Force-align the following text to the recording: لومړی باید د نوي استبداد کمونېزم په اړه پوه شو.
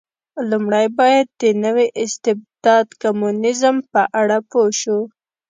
لومړی 0.49 0.87
باید 0.99 1.27
د 1.41 1.43
نوي 1.63 1.87
استبداد 2.03 2.87
کمونېزم 3.01 3.75
په 3.91 4.01
اړه 4.21 4.37
پوه 4.51 4.69
شو. 4.81 4.99